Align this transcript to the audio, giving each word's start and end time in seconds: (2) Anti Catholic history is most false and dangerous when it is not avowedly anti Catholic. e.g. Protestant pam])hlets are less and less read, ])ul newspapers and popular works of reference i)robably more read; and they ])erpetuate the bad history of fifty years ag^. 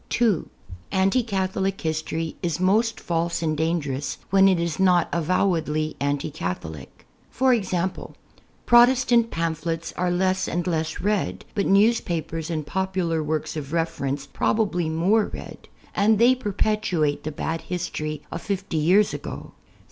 (2) 0.09 0.49
Anti 0.91 1.21
Catholic 1.21 1.79
history 1.81 2.35
is 2.41 2.59
most 2.59 2.99
false 2.99 3.43
and 3.43 3.55
dangerous 3.55 4.17
when 4.31 4.47
it 4.47 4.59
is 4.59 4.79
not 4.79 5.07
avowedly 5.13 5.95
anti 5.99 6.31
Catholic. 6.31 7.05
e.g. 7.53 7.77
Protestant 8.65 9.29
pam])hlets 9.29 9.93
are 9.95 10.09
less 10.09 10.47
and 10.47 10.65
less 10.65 11.01
read, 11.01 11.45
])ul 11.55 11.65
newspapers 11.65 12.49
and 12.49 12.65
popular 12.65 13.21
works 13.23 13.55
of 13.55 13.73
reference 13.73 14.25
i)robably 14.25 14.89
more 14.89 15.27
read; 15.27 15.69
and 15.93 16.17
they 16.17 16.33
])erpetuate 16.33 17.21
the 17.21 17.31
bad 17.31 17.61
history 17.61 18.23
of 18.31 18.41
fifty 18.41 18.77
years 18.77 19.11
ag^. 19.11 19.51